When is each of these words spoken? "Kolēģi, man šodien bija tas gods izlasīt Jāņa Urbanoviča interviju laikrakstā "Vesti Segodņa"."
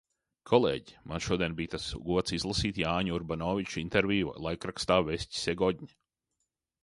"Kolēģi, 0.49 0.93
man 1.09 1.19
šodien 1.25 1.57
bija 1.59 1.71
tas 1.73 1.83
gods 2.07 2.33
izlasīt 2.37 2.79
Jāņa 2.83 3.13
Urbanoviča 3.17 3.79
interviju 3.83 4.33
laikrakstā 4.47 4.97
"Vesti 5.11 5.43
Segodņa"." 5.43 5.93